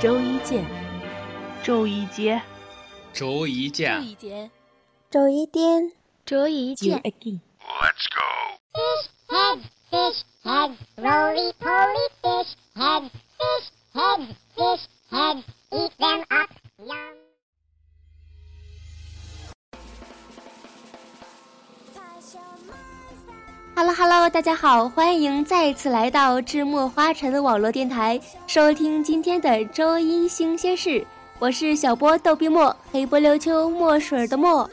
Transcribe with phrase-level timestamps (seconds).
[0.00, 0.64] 周一见，
[1.60, 2.40] 周一见，
[3.12, 4.50] 周一见，周一见，
[5.10, 5.90] 周一见，
[6.24, 7.02] 周一见。
[7.58, 8.22] Let's go.
[23.78, 31.06] Hello Hello，大家好，欢迎再次来到智墨花城的网络电台，收听今天的周一新鲜事。
[31.38, 34.68] 我是小波逗比墨，黑波溜秋墨水的墨。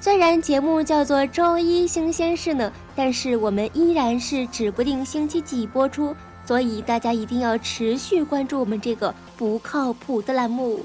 [0.00, 6.14] 虽然节目叫做周一新鲜事呢，但是我们依然是指不定星期几播出，
[6.46, 10.78] 所以大家一定要持续关注我们这个不靠谱的栏目。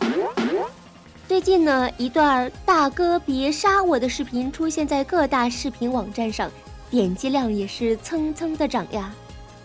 [1.28, 6.50] 最近呢，一段“大哥别杀我”的视频出现在各大视频网站上。
[6.90, 9.14] 点击量也是蹭蹭的涨呀！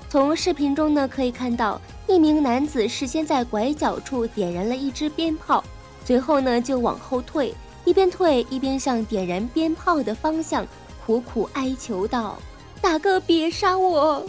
[0.08, 5.62] 从视频中呢可以看到，一名男子事先在拐角处点燃了一支鞭炮，
[6.04, 10.66] 随后呢就往后退，一边退一边向点燃鞭炮的方向
[11.06, 12.38] 苦苦哀求道
[12.82, 14.24] ：“大哥别杀我！”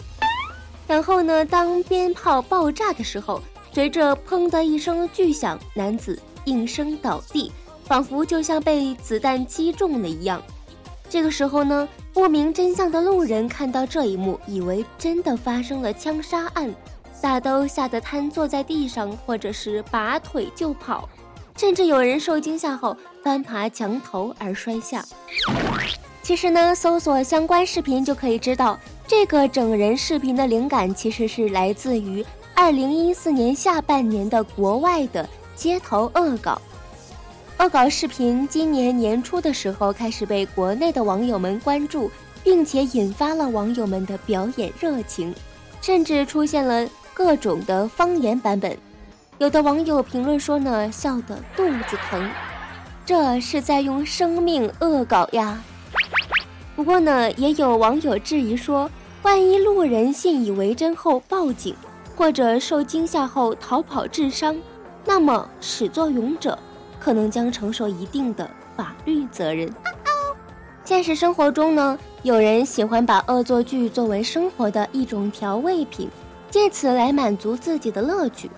[0.88, 7.50] 然后呢，当鞭炮爆炸的时候，随着“砰”的一声巨响，男子应声倒地，
[7.84, 10.42] 仿佛就像被子弹击中了一样。
[11.08, 16.72] 这个时候呢，不明真相的路人看到这一幕，以为真的发生了枪杀案，
[17.20, 21.08] 大都吓得瘫坐在地上，或者是拔腿就跑，
[21.56, 25.04] 甚至有人受惊吓后翻爬墙头而摔下。
[26.22, 36.62] 其实呢，搜索相关视频就可以知道，这个整人视频的灵感其实是来自于二零一四年下半年的国外的街头恶搞。
[37.58, 42.10] 恶搞视频今年年初的时候开始被国内的网友们关注，
[42.42, 45.32] 并且引发了网友们的表演热情，
[45.80, 48.76] 甚至出现了各种的方言版本。
[49.38, 52.28] 有的网友评论说呢，笑得肚子疼，
[53.06, 55.62] 这是在用生命恶搞呀。
[56.76, 58.90] 不过呢，也有网友质疑说，
[59.22, 61.74] 万一路人信以为真后报警，
[62.16, 64.56] 或者受惊吓后逃跑致伤，
[65.06, 66.58] 那么始作俑者。
[67.04, 69.70] 可能将承受一定的法律责任。
[70.86, 76.08] 现实生活中呢，有人喜欢把恶作剧作为生活的一种调味品，
[76.50, 78.50] 借此来满足自己的乐趣。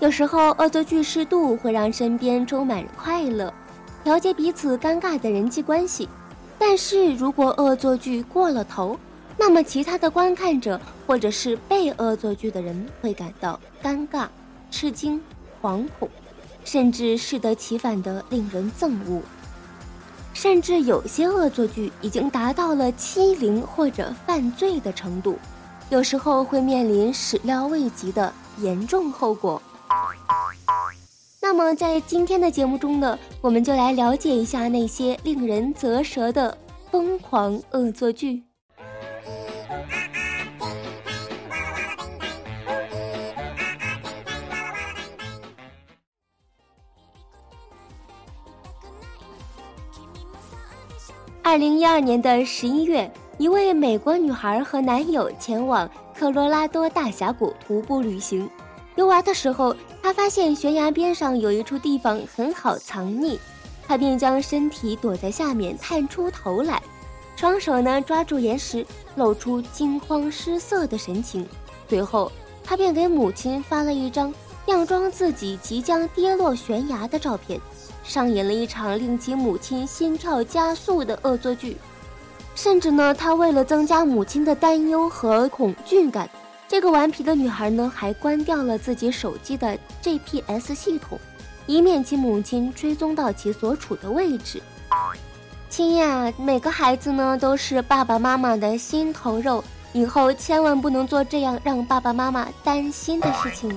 [0.00, 3.54] 有时候恶作剧适度会让身边充满快乐，
[4.02, 6.08] 调节彼此尴尬的人际关系。
[6.58, 8.98] 但是如果恶作剧过了头，
[9.36, 14.26] 那么其他的观看者或者是被恶作剧的人会感到尴尬、
[14.70, 15.20] 吃惊、
[15.62, 16.08] 惶恐。
[16.66, 19.22] 甚至适得其反的令人憎恶，
[20.34, 25.38] 甚至有些恶作剧已经达到了欺凌或者犯罪的程度，
[25.90, 29.62] 有时候会面临始料未及的严重后果。
[31.40, 36.58] 那么在今天的节目中呢，我们就来了解一下那些令人啧舌的
[36.90, 38.42] 疯狂恶作剧。
[51.56, 58.46] 二零一二年的十一月，一位美国女孩和男友前往科罗拉多大峡谷徒步旅行。
[58.96, 63.38] 游玩的时候，她发现悬崖边上有一处地方很好藏匿，
[63.86, 66.82] 她便将身体躲在下面探出头来，
[67.36, 71.48] 双手呢抓住岩石，露出惊慌失色的神情。
[71.88, 72.30] 随后，
[72.62, 74.30] 她便给母亲发了一张
[74.66, 77.60] 佯装自己即将跌落悬崖的照片。
[78.02, 81.76] 上演了一场令其母亲心跳加速的恶作剧，
[82.54, 86.30] 甚至呢，他为了增加母亲的担忧和恐惧感，
[86.68, 91.18] 这个顽皮的女孩呢，还关掉了自己手机的 GPS 系统，
[91.66, 94.62] 以免其母亲追踪到其所处的位置。
[95.68, 103.76] 亲呀，每个孩子呢都是爸爸妈妈的心头肉，以后千万不能做这样让爸爸妈妈担心的事情。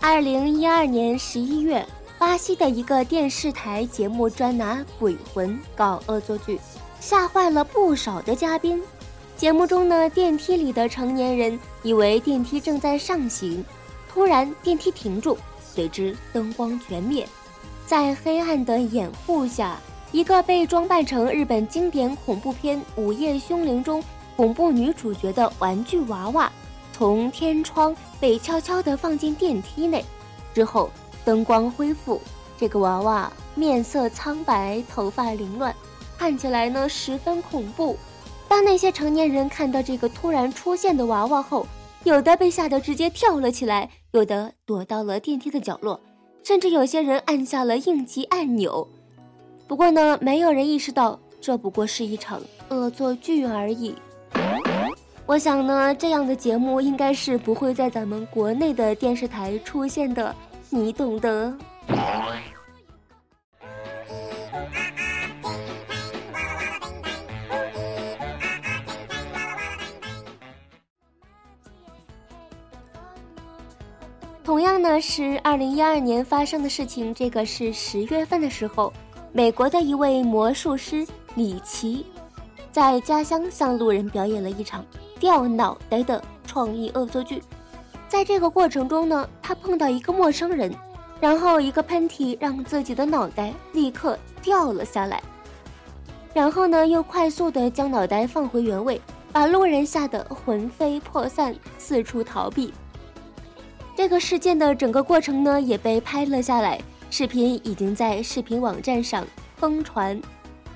[0.00, 1.84] 二零一二年十一月，
[2.16, 6.60] 巴西的一个电视台节目专拿鬼魂搞恶作剧，
[7.00, 8.80] 吓坏了不少的嘉宾。
[9.36, 13.64] 节目中呢，电梯里的成年人以为电梯正在上行，
[14.08, 15.36] 突然电梯停住，
[15.72, 17.26] 随之灯光全灭，
[17.86, 19.78] 在黑暗的掩护下，
[20.10, 24.02] 一个被装扮成日本经典恐怖片《午夜凶铃》中
[24.36, 26.52] 恐怖女主角的玩具娃娃。
[26.92, 30.04] 从天窗被悄悄地放进电梯内，
[30.52, 30.90] 之后
[31.24, 32.20] 灯光恢复，
[32.58, 35.74] 这个娃娃面色苍白，头发凌乱，
[36.18, 37.96] 看起来呢十分恐怖。
[38.46, 41.66] 当那些成年人看到这个突然出现的娃娃后，
[42.04, 46.00] 有的被吓得直接跳了起来，有的躲到了电梯的角落，
[46.42, 48.88] 甚至有些人按下了应急按钮。
[49.68, 53.94] 不过呢，没有人意识到这不过是一场恶作剧而已。
[55.26, 60.34] 我想呢，这样的节目应该是不会在咱们国内的电视台出现的，
[60.70, 61.56] 你懂得。
[75.00, 77.14] 是二零一二年发生的事情。
[77.14, 78.92] 这个是十月份的时候，
[79.32, 82.06] 美国的一位魔术师李奇，
[82.70, 84.84] 在家乡向路人表演了一场
[85.20, 87.42] 掉脑袋的创意恶作剧。
[88.08, 90.70] 在这个过程中呢，他碰到一个陌生人，
[91.20, 95.22] 然后一个喷嚏让自己的脑袋立刻掉了下来，
[96.34, 99.00] 然后呢，又快速的将脑袋放回原位，
[99.32, 102.72] 把路人吓得魂飞魄散，四处逃避。
[103.94, 106.80] 这个事件的整个过程呢，也被拍了下来，
[107.10, 109.24] 视频已经在视频网站上
[109.56, 110.20] 疯传。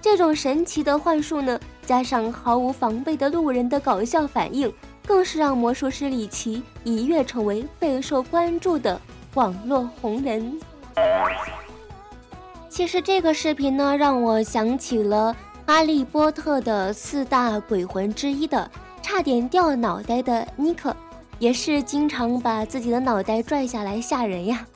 [0.01, 4.73] 这种神奇的幻术呢，加上毫无防备的路人的搞笑反应，
[5.07, 9.01] 更是让魔术师李奇一跃成为备受关注的
[9.35, 10.61] 网络红人。
[12.69, 15.35] 其实这个视频呢，让我想起了
[15.67, 18.71] 《哈利波特》的四大鬼魂之一的
[19.03, 20.95] 差点掉脑袋的尼克。
[21.39, 24.67] 也是经常把自己的脑袋拽下来吓人呀。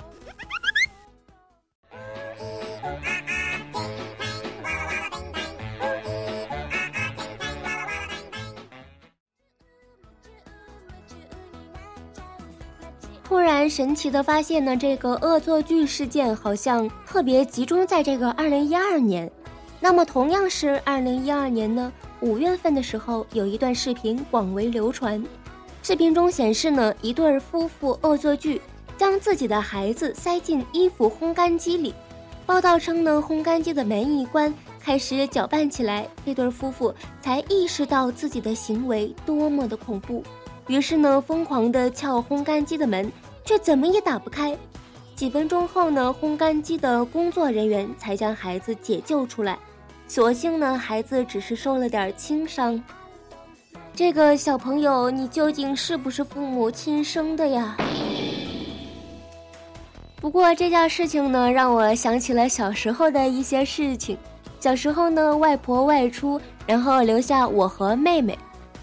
[13.24, 19.30] 突然神奇的发现呢，这个恶作剧事件好像特别集中在这个二零一二年。
[19.78, 25.24] 那么同样是二零一二年呢，五月份的时候，有一段视频广为流传。
[25.90, 28.62] 视频中显示呢，一对夫妇恶作剧，
[28.96, 31.92] 将自己的孩子塞进衣服烘干机里。
[32.46, 40.22] 报道称呢，烘干机的门一关，开始搅拌起来，这对夫妇才意识到自己的行为多么的恐怖，
[40.68, 43.10] 于是呢，疯狂地撬烘干机的门，
[43.44, 44.56] 却怎么也打不开。
[45.16, 49.58] 几分钟后呢，烘干机的工作人员才将孩子解救出来，
[50.06, 52.80] 所幸呢，孩子只是受了点轻伤。
[54.00, 57.76] 这个小朋友，你究竟是不是父母亲生的呀？
[60.16, 64.16] 不过这件事情呢，让我想起了小时候的一些事情。
[64.58, 68.38] 小时候呢，外婆外出，然后留下我和妹妹。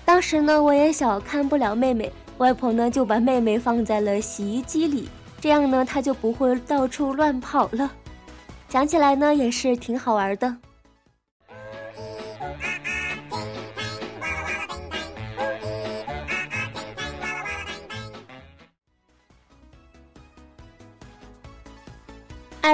[0.06, 5.10] 当时呢，我也小，看不了妹妹，外婆呢就把妹妹放在了洗衣机里，
[5.42, 7.90] 这样呢，她就不会到处乱跑了。
[8.70, 10.58] 想起来呢，也是挺好玩的。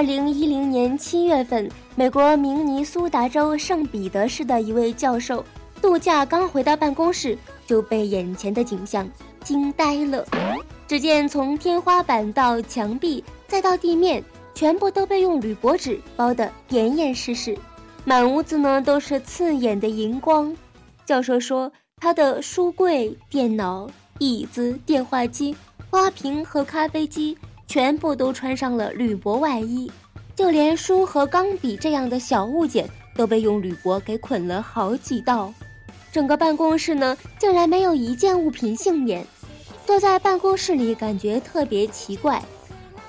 [0.03, 5.41] 二零一零年七月份，美国明尼苏达州圣彼得市的一位教授
[5.81, 9.09] 度假刚回到办公室，就被眼前的景象
[9.45, 10.27] 惊呆了。
[10.89, 14.21] 只见从天花板到墙壁再到地面，
[14.53, 17.57] 全部都被用铝箔纸包得严严实实，
[18.03, 20.53] 满屋子呢都是刺眼的荧光。
[21.05, 23.89] 教授说，他的书柜、电脑、
[24.19, 25.55] 椅子、电话机、
[25.89, 27.37] 花瓶和咖啡机。
[27.67, 29.91] 全部都穿上了铝箔外衣，
[30.35, 35.53] 就连书和钢笔这样的小物件都被用铝箔给捆了好几道。
[36.11, 39.25] 整个办公室呢，竟然没有一件物品幸免。
[39.85, 42.41] 坐在办公室里，感觉特别奇怪。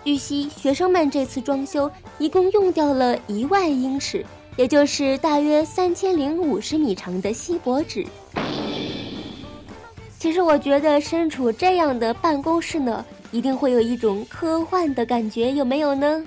[0.03, 4.25] 据悉，学生们这次装修一共用掉了一万英尺，
[4.57, 8.07] 也就是大约三千零五十米长的锡箔纸。
[10.19, 13.05] 其实，我觉得身处这样的办公室呢。
[13.35, 16.25] 一定会有一种科幻的感觉，有没有呢？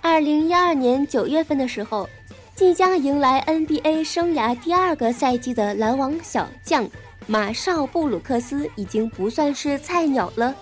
[0.00, 2.08] 二零一二年九月份的时候，
[2.56, 6.90] 即将迎来 NBA 生涯第二个赛季的篮网小将
[7.28, 10.52] 马绍布鲁克斯已经不算是菜鸟了。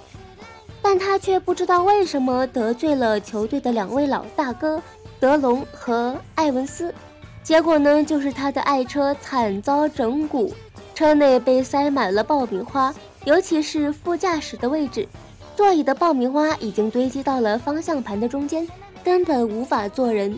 [0.82, 4.82] 但他却不知道为什么得罪了球队的两位老大哥
[5.18, 6.94] 德隆和艾文斯，
[7.42, 10.50] 结果呢，就是他的爱车惨遭整蛊，
[10.94, 12.94] 车内被塞满了爆米花，
[13.24, 15.06] 尤其是副驾驶的位置，
[15.54, 18.66] 座椅的爆米花已经堆积到了方向盘的中间，
[19.04, 20.36] 根本无法坐人。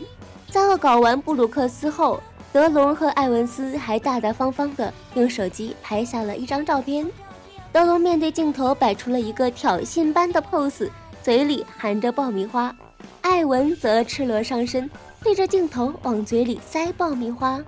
[0.50, 2.20] 在恶搞完布鲁克斯后，
[2.52, 7.06] 德隆和艾文斯还大大方方地用手机拍下了一张照片。
[7.72, 10.90] 德隆面对镜头摆出了一个挑衅般的 pose，
[11.22, 12.70] 嘴里含着爆米花；
[13.22, 14.90] 艾文则赤裸上身，
[15.22, 17.58] 对着镜头往嘴里塞爆米花。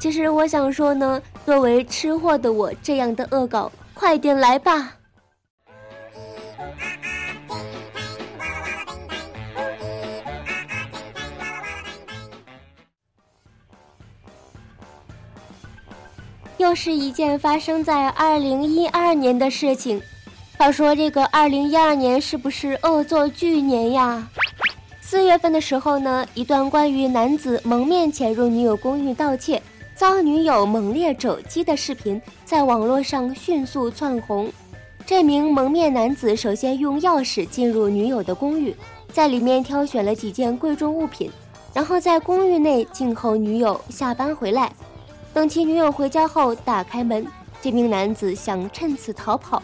[0.00, 4.96] 其实我想说呢，作为吃货的我，这样的恶搞，快点来吧！
[16.62, 20.00] 又是一件发生在二零一二年的事情。
[20.56, 24.28] 话说这个二零一二年是不是恶作剧年呀？
[25.00, 29.60] 四月份的时候呢，一段关于男子蒙面潜入女友公寓盗窃，
[29.96, 34.48] 遭女友猛烈肘击的视频在网络上迅速窜红。
[35.04, 38.72] 这名蒙面男子首先用钥匙进入女友的公寓，
[39.12, 41.28] 在里面挑选了几件贵重物品，
[41.74, 44.72] 然后在公寓内静候女友下班回来。
[45.34, 47.26] 等其女友回家后，打开门，
[47.62, 49.62] 这名男子想趁此逃跑。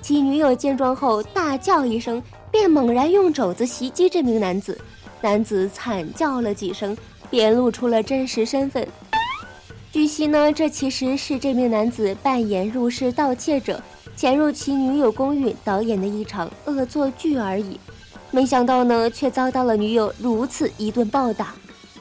[0.00, 4.78] 其女友见状后大叫一声，便猛然用肘子袭击这名男子。
[5.20, 6.96] 男子惨叫了几声，
[7.28, 8.88] 便露出了真实身份。
[9.92, 13.82] 据悉呢，这其实是这名男子扮演入室盗窃者，
[14.16, 17.78] 潜入其女友公寓导演的一场恶作剧而已。
[18.30, 21.54] 没想到呢，却遭到了女友如此一顿暴打。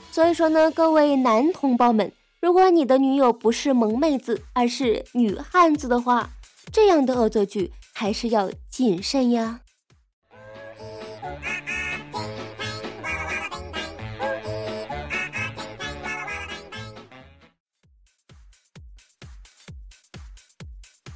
[0.10, 2.10] 所以说呢，各位男同胞们。
[2.42, 6.30] 如果你的女友不是萌妹子，而是女汉子的话，
[6.72, 9.60] 这样的恶作剧还是要谨慎呀。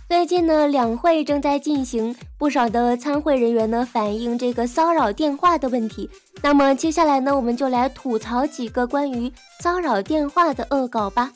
[0.10, 6.10] 最近呢，两会正在进行，不少的参会人员呢反映这个骚扰电话的问题。
[6.44, 9.32] 那么接下来呢，我们就来吐槽几个关于
[9.62, 11.32] 骚扰电话的恶搞吧。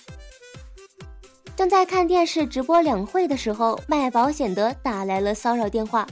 [1.55, 6.05] 正在看电视直播两会的时候，卖保险的打来了骚扰电话。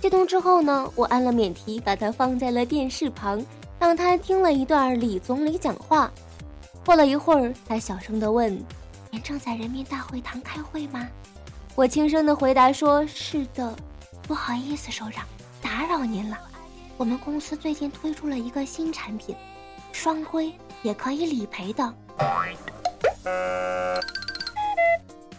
[0.00, 3.44] 接通之后呢，我按了免提，把它放在了电视旁，
[3.80, 6.08] 让他听了一段李总理讲话。
[6.84, 8.56] 过了一会儿，他小声的问
[9.10, 11.04] ：“您正在人民大会堂开会吗？”
[11.74, 13.74] 我轻声的回答说：“是的，
[14.22, 15.26] 不好意思，首长，
[15.60, 16.38] 打扰您了。
[16.96, 19.34] 我们公司最近推出了一个新产品，
[19.92, 21.94] 双规也可以理赔的。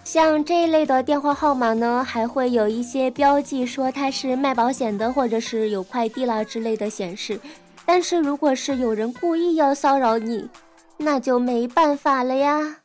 [0.04, 7.40] 像这一类的电话号码呢，还会有一些标记说它是卖保险的，或者是有快递啦之类的显示。
[7.86, 10.48] 但是如果是有人故意要骚扰你，
[10.96, 12.78] 那就没办法了呀。”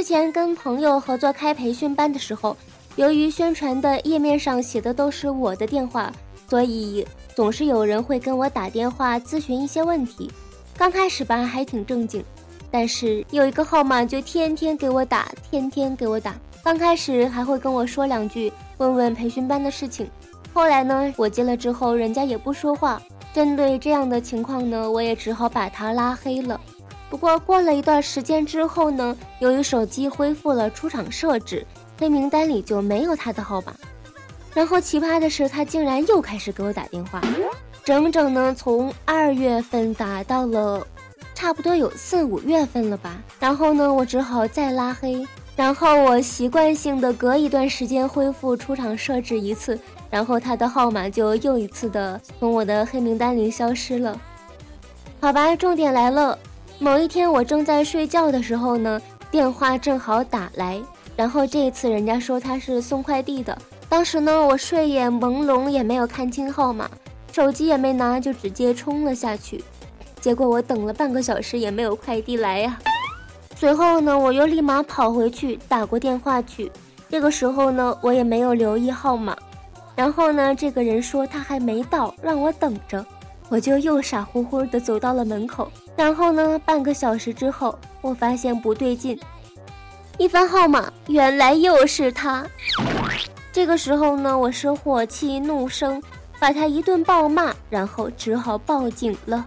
[0.00, 2.56] 之前跟朋友合作开培训班的时候，
[2.96, 6.10] 由于宣传的页面上写的都是我的电话，
[6.48, 10.32] 所以总是有人会跟我打电话咨询一些问题。
[10.74, 12.24] 刚开始吧还挺正经，
[12.70, 16.34] 但是有一个号码就天天给我打，天天给我打。
[16.64, 20.08] 刚开始还会跟我说两句，问问培训班的事情。
[20.54, 22.98] 后来呢，我接了之后，人家也不说话。
[23.34, 26.58] 针对这样的情况呢，我也只好把他拉黑了。
[27.10, 31.66] 不过过了一段时间之后呢，由于手机恢复了出厂设置，
[31.98, 33.74] 黑名单里就没有他的号码。
[34.54, 37.20] 然后奇葩的是，他竟然又开始给我打电话，
[37.84, 40.86] 整整呢从二月份打到了
[41.34, 43.20] 差不多有四五月份了吧。
[43.38, 45.26] 然后呢，我只好再拉黑。
[45.56, 54.18] 然后我习惯性的隔一段时间恢复出厂设置一次，然后他的号码就又一次的从我的黑名单里消失了。
[55.20, 56.38] 好吧，重点来了。
[56.82, 58.98] 某一天，我正在睡觉的时候呢，
[59.30, 60.80] 电话正好打来。
[61.14, 63.56] 然后这一次，人家说他是送快递的。
[63.86, 66.88] 当时呢，我睡眼朦胧，也没有看清号码，
[67.32, 69.62] 手机也没拿，就直接冲了下去。
[70.22, 72.78] 结果我等了半个小时，也没有快递来呀。
[73.56, 76.72] 随后呢，我又立马跑回去打过电话去。
[77.10, 79.36] 这个时候呢，我也没有留意号码。
[79.94, 83.04] 然后呢，这个人说他还没到，让我等着。
[83.50, 85.70] 我就又傻乎乎的走到了门口。
[85.96, 86.58] 然后呢？
[86.64, 89.20] 半个小时之后，我发现不对劲，
[90.16, 92.46] 一翻号码，原来又是他。
[93.52, 96.00] 这个时候呢，我是火气怒生，
[96.38, 99.44] 把他一顿暴骂，然后只好报警了。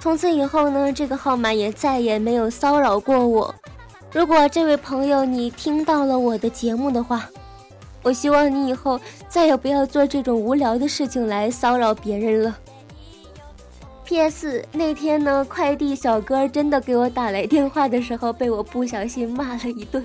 [0.00, 3.52] 从此以后呢，这个号码也再也没有骚扰过我。
[4.12, 7.28] 如果这位朋友你听到了我的节目的话，
[8.02, 8.98] 我希望你以后
[9.28, 12.56] 再也不要做这种无聊的事情来骚扰别人了。
[14.08, 14.64] P.S.
[14.72, 20.02] 那天呢，快递小哥真的给我打来电话的时候，被我不小心骂了一顿。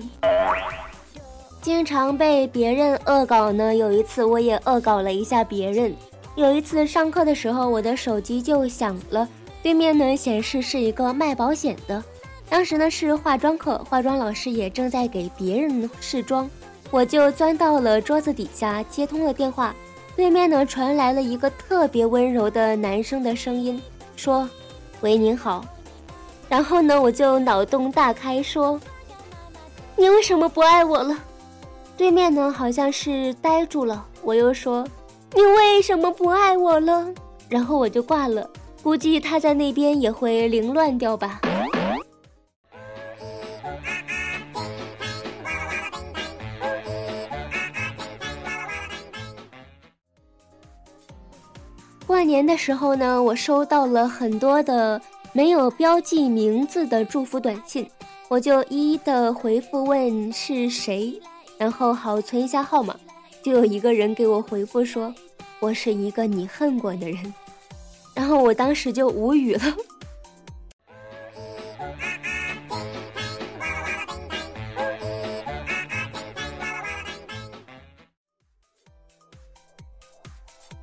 [1.62, 3.74] 经常被别人恶搞呢。
[3.74, 5.96] 有一次我也恶搞了一下别人。
[6.36, 9.26] 有一次上课的时候，我的手机就响了，
[9.62, 12.04] 对面呢显示是一个卖保险的。
[12.50, 16.46] 当时呢是化妆课，化妆老师也正在给别人试妆，
[16.90, 19.74] 我就钻到了桌子底下接通了电话。
[20.14, 23.82] 对面呢传来了一个特别温柔的男生的声音，
[24.16, 24.48] 说
[25.02, 25.64] ：“喂，您好。”
[26.48, 28.78] 然后呢我就脑洞大开，说
[29.96, 31.16] ：“你为什么不爱我了？”
[31.96, 34.86] 对面呢好像是呆住了，我又说。
[35.32, 37.08] 你为什么不爱我了？
[37.48, 38.48] 然后我就挂了，
[38.82, 41.40] 估计他在那边也会凌乱掉吧。
[52.34, 55.00] 年的时候呢，我收到了很多的
[55.32, 57.88] 没有标记名字的祝福短信，
[58.26, 61.20] 我就一一的回复问是谁，
[61.56, 62.96] 然后好存一下号码。
[63.40, 65.14] 就有一个人给我回复说
[65.60, 67.32] ：“我是一个你恨过的人。
[68.16, 69.62] ”然后我当时就无语了。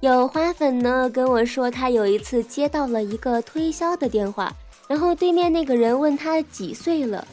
[0.01, 4.51] 有花粉呢跟我说，他有一次接到了一个推销的电话，
[4.87, 7.23] 然后对面那个人问他几岁了，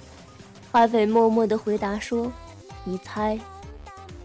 [0.70, 2.30] 花粉默默的回答说
[2.84, 3.38] ：“你猜。”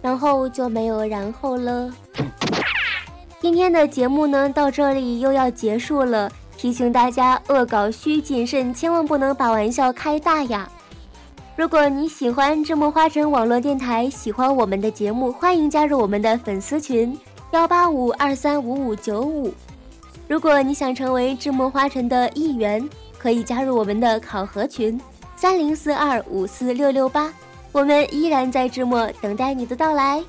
[0.03, 1.89] 然后就没有然后了。
[3.39, 6.29] 今天的节目呢，到这里又要结束了。
[6.57, 10.69] 提醒大家，恶搞需谨慎，千万不能把玩笑开大呀。
[11.55, 17.17] 如果你喜欢智墨花城网络电台，喜欢我们的节目，欢迎加入我们的粉丝群
[17.53, 19.53] 幺八五二三五五九五。
[20.27, 22.84] 如果你想成为智墨花城的一员，
[23.19, 24.99] 可以加入我们的考核群
[25.36, 27.32] 三零四二五四六六八。
[27.71, 30.23] 我们依然在智墨等待你的到来。